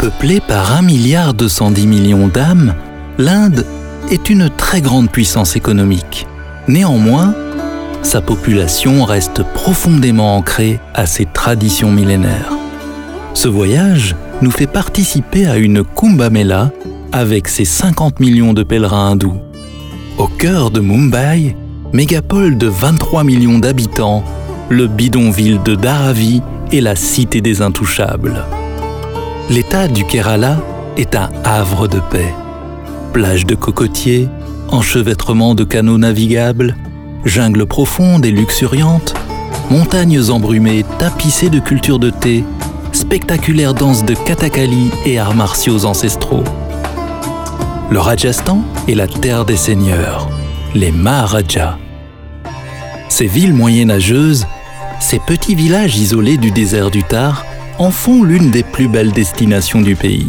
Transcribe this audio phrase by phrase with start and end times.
[0.00, 2.74] Peuplée par 1 milliard 210 millions d'âmes,
[3.18, 3.66] l'Inde
[4.10, 6.26] est une très grande puissance économique.
[6.68, 7.34] Néanmoins,
[8.00, 12.50] sa population reste profondément ancrée à ses traditions millénaires.
[13.34, 16.70] Ce voyage nous fait participer à une Kumbh Mela
[17.12, 19.36] avec ses 50 millions de pèlerins hindous.
[20.16, 21.54] Au cœur de Mumbai,
[21.92, 24.24] mégapole de 23 millions d'habitants,
[24.70, 26.40] le bidonville de Dharavi
[26.72, 28.46] est la cité des intouchables.
[29.50, 30.58] L'État du Kerala
[30.96, 32.32] est un havre de paix.
[33.12, 34.28] Plages de cocotiers,
[34.68, 36.76] enchevêtrements de canaux navigables,
[37.24, 39.12] jungles profondes et luxuriantes,
[39.68, 42.44] montagnes embrumées tapissées de cultures de thé,
[42.92, 46.44] spectaculaires danses de kathakali et arts martiaux ancestraux.
[47.90, 50.30] Le Rajasthan est la terre des seigneurs,
[50.76, 51.76] les Maharajas.
[53.08, 54.46] Ces villes moyenâgeuses,
[55.00, 57.44] ces petits villages isolés du désert du Tar,
[57.80, 60.28] en font l'une des plus belles destinations du pays.